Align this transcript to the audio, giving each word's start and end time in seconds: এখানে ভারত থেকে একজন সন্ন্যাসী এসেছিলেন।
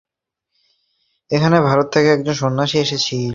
এখানে 1.31 1.57
ভারত 1.61 1.87
থেকে 1.93 2.09
একজন 2.11 2.35
সন্ন্যাসী 2.41 2.77
এসেছিলেন। 2.79 3.29